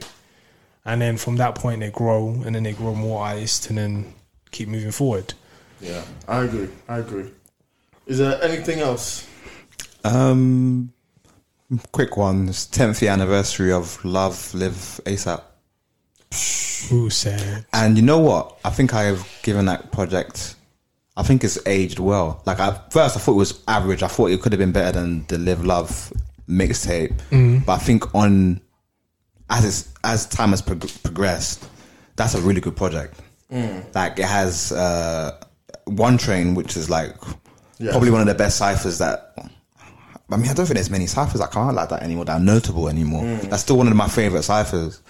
[0.84, 4.14] and then from that point they grow, and then they grow more artists, and then
[4.52, 5.34] keep moving forward.
[5.80, 6.70] Yeah, I agree.
[6.90, 7.32] I agree.
[8.06, 9.26] Is there anything else?
[10.04, 10.92] Um,
[11.94, 12.50] quick one.
[12.50, 15.42] It's tenth year anniversary of Long Live ASAP.
[16.90, 17.66] Who said?
[17.72, 18.60] And you know what?
[18.66, 20.56] I think I have given that project.
[21.16, 22.42] I think it's aged well.
[22.46, 24.02] Like at first, I thought it was average.
[24.04, 26.12] I thought it could have been better than the Live Love
[26.50, 27.16] mixtape.
[27.32, 27.66] Mhm.
[27.66, 28.62] But I think on
[29.50, 31.68] as it's, as time has prog- progressed,
[32.16, 33.20] that's a really good project.
[33.52, 33.94] Mm.
[33.94, 35.40] Like it has uh,
[35.88, 37.16] 1Train, which is like
[37.78, 37.92] Yeah.
[37.92, 39.36] probably one of the best ciphers that.
[40.32, 42.26] I mean, I don't think there's many ciphers that come out like that anymore.
[42.26, 43.24] That are notable anymore.
[43.24, 43.50] Mm.
[43.52, 45.02] That's still one of my favorite ciphers.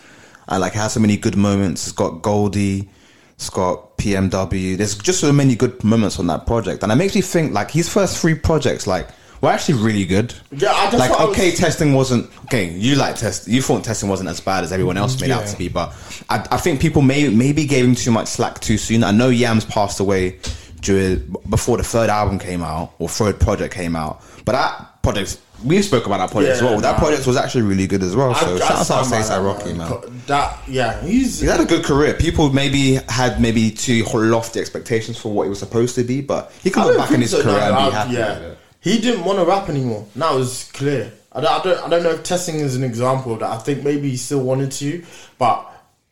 [0.50, 1.84] I like it has so many good moments.
[1.88, 2.90] It's got Goldie,
[3.36, 4.78] it's got PMW.
[4.78, 7.72] There's just so many good moments on that project, and it makes me think like
[7.72, 9.08] his first three projects like
[9.42, 10.34] were actually really good.
[10.52, 12.70] Yeah, I- that's like what I was- okay, testing wasn't okay.
[12.72, 13.48] You like test.
[13.48, 15.94] You thought testing wasn't as bad as everyone else made out to be, but
[16.30, 19.04] I, I think people may maybe gave him too much slack too soon.
[19.04, 20.40] I know Yams passed away
[20.82, 25.38] during before the third album came out or third project came out, but that project
[25.64, 26.80] we spoke about that project as Yeah, well.
[26.82, 27.00] That nah.
[27.00, 28.34] project was actually really good as well.
[28.36, 30.22] So I- I shout out to stand by Say that, Rocky man.
[30.28, 32.14] That yeah, he's He had a good career.
[32.14, 36.52] People maybe had maybe too lofty expectations for what he was supposed to be, but
[36.64, 38.40] he can I look back in his so, career no, and I- be happy yeah.
[38.80, 40.06] He didn't want to rap anymore.
[40.14, 41.12] Now it's clear.
[41.32, 43.50] I don't, I don't, I don't know if testing is an example of that.
[43.50, 45.04] I think maybe he still wanted to,
[45.40, 45.66] but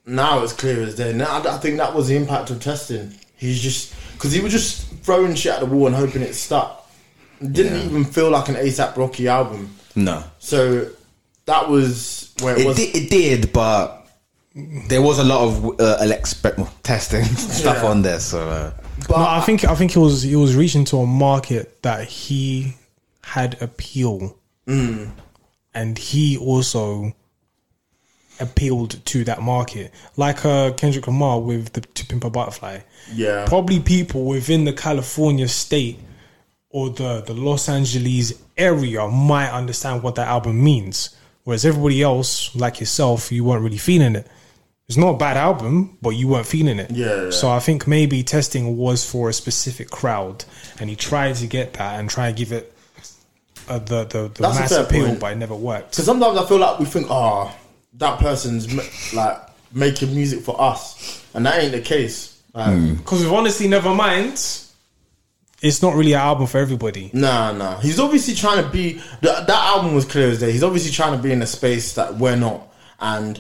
[0.06, 1.14] now it's clear as day.
[1.14, 3.14] Now I think that was the impact of testing.
[3.36, 6.81] He's just because he was just throwing shit at the wall and hoping it stuck.
[7.42, 7.86] It didn't Yeah.
[7.86, 9.76] even feel like an ASAP Rocky album.
[9.96, 10.88] No, So
[11.46, 12.78] that was where it, it, was.
[12.78, 14.08] did, it did, but
[14.88, 17.24] there was a lot of uh, expect testing
[17.60, 17.90] stuff Yeah.
[17.90, 18.20] on there.
[18.20, 18.72] So uh,
[19.08, 22.08] but no, I think I think he was he was reaching to a market that
[22.08, 22.76] he
[23.24, 24.36] had appeal,
[24.68, 25.12] Mm.
[25.74, 27.14] and he also
[28.40, 32.80] appealed to that market, like uh, Kendrick Lamar with the To Pimp a Butterfly.
[33.14, 36.00] yeah, Probably people within the California state
[36.72, 42.56] or the the Los Angeles area might understand what that album means, whereas everybody else,
[42.56, 44.28] like yourself, you weren't really feeling it.
[44.88, 46.92] It's not a bad album, but you weren't feeling it.
[46.92, 47.30] Yeah, yeah.
[47.30, 50.44] So I think maybe testing was for a specific crowd,
[50.80, 52.74] and he tried to get that and try and give it
[53.70, 55.20] uh, the the, the That's a mass appeal, point.
[55.22, 55.92] but it never worked.
[55.92, 57.56] Because sometimes I feel like we think, oh,
[57.96, 59.38] that person's ma- like
[59.74, 62.42] making music for us, and that ain't the case.
[62.54, 64.38] Like, Because with honestly, never mind.
[65.62, 67.12] It's not really an album for everybody.
[67.14, 67.80] Nah, nah.
[67.80, 68.94] He's obviously trying to be.
[69.22, 70.52] That, that album was clear as day.
[70.52, 73.40] He's obviously trying to be in a space that we're not, and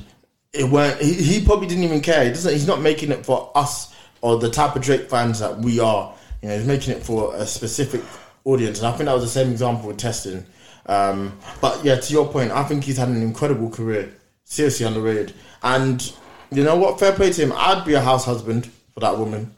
[0.53, 1.01] it weren't.
[1.01, 2.23] He, he probably didn't even care.
[2.25, 2.53] He doesn't.
[2.53, 6.13] He's not making it for us or the type of Drake fans that we are.
[6.43, 8.01] You know, he's making it for a specific
[8.45, 10.45] audience, and I think that was the same example with testing.
[10.85, 14.13] Um, but yeah, to your point, I think he's had an incredible career.
[14.43, 16.13] Seriously underrated, and
[16.51, 16.99] you know what?
[16.99, 17.53] Fair play to him.
[17.55, 19.55] I'd be a house husband for that woman.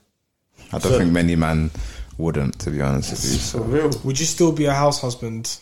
[0.72, 1.72] I don't So- think many man
[2.18, 3.32] wouldn't, to be honest with you.
[3.38, 3.60] For So.
[3.64, 3.92] real.
[4.04, 5.60] Would you still be a house husband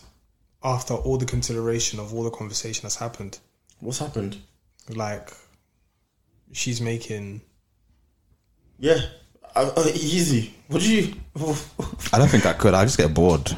[0.62, 3.38] after all the consideration of all the conversation that's happened?
[3.80, 4.38] What's happened?
[4.88, 5.30] Like,
[6.52, 7.40] she's making.
[8.78, 8.96] Yeah,
[9.54, 10.54] uh, uh, easy.
[10.70, 11.14] Would you?
[12.12, 12.74] I don't think I could.
[12.74, 13.54] I just get bored.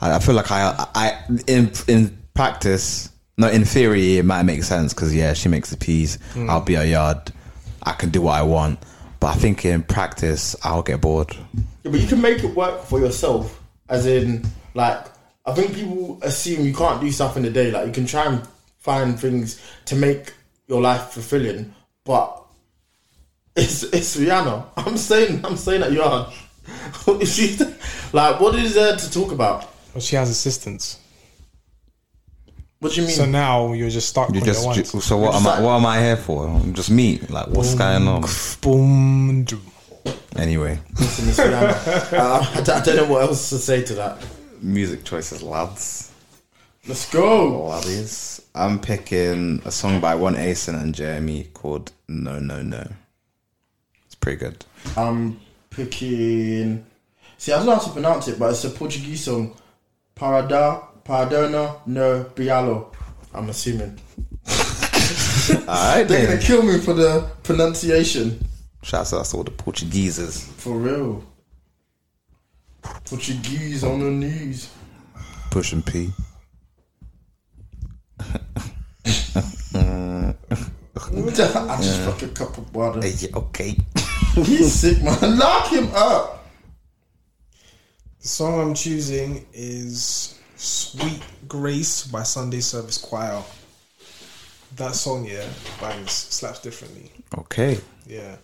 [0.00, 4.62] I, I feel like I, I in in practice, no, in theory, it might make
[4.62, 6.18] sense because yeah, she makes the peas.
[6.36, 7.32] I'll be a yard.
[7.82, 8.78] I can do what I want,
[9.20, 11.34] but I think in practice, I'll get bored.
[11.82, 13.62] Yeah, but you can make it work for yourself.
[13.88, 14.44] As in,
[14.74, 15.04] like,
[15.44, 17.70] I think people assume you can't do stuff in the day.
[17.70, 18.46] Like, you can try and
[18.78, 20.32] find things to make
[20.66, 21.72] your life fulfilling,
[22.04, 22.42] but
[23.54, 24.66] it's it's Rihanna.
[24.76, 26.32] I'm saying I'm saying that you are.
[27.24, 27.56] She-
[28.12, 29.72] like, what is there to talk about?
[29.94, 30.98] Well, she has assistants.
[32.80, 33.16] What do you mean?
[33.16, 35.60] So now you're just stuck You with just it so what am I?
[35.60, 36.60] What am I here for?
[36.72, 37.18] Just me?
[37.30, 38.24] Like what's going on?
[38.60, 39.44] Boom.
[39.44, 39.60] do-
[40.36, 42.12] Anyway, Listen, it's Rihanna.
[42.12, 44.18] uh, I, don't- I don't know what else to say to that.
[44.60, 46.12] music choices, lads.
[46.86, 47.62] Let's go.
[47.70, 48.42] Laddies.
[48.54, 52.86] I'm picking a song by One Asen and Jeremy called No No No.
[54.04, 54.64] It's pretty good.
[54.96, 56.84] I'm picking.
[57.38, 59.56] See, I don't know how to pronounce it, but it's a Portuguese song.
[60.14, 62.92] Parada, Paradona no Bialo.
[63.32, 63.98] I'm assuming.
[65.68, 68.44] Alright, They're gonna kill me for the pronunciation.
[68.82, 70.44] Shouts out to all the Portugueses.
[70.56, 71.22] For real.
[73.04, 74.72] Portuguese on the knees.
[75.50, 76.10] Pushing P.
[79.78, 80.34] I
[81.82, 83.00] just fuck a cup of water.
[83.02, 83.76] Hey, okay.
[84.34, 85.38] He's sick, man.
[85.38, 86.46] Lock him up.
[88.20, 93.42] The song I'm choosing is Sweet Grace by Sunday Service Choir.
[94.76, 95.46] That song, yeah,
[95.80, 97.12] bangs, slaps differently.
[97.38, 97.78] Okay.
[98.06, 98.36] Yeah.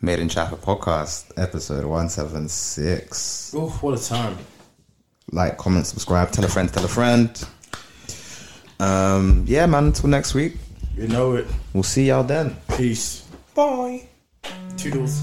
[0.00, 3.54] Made in Chapel podcast, episode 176.
[3.56, 4.36] Oh, what a time.
[5.32, 7.44] Like, comment, subscribe, tell a friend, tell a friend.
[8.80, 10.56] Um, yeah, man, until next week.
[10.96, 11.46] You know it.
[11.72, 12.56] We'll see y'all then.
[12.76, 13.26] Peace.
[13.54, 14.08] Bye.
[14.76, 15.22] Toodles.